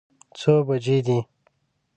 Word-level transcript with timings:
څو 0.39 0.53
بجې 0.67 0.97
دي؟ 1.07 1.19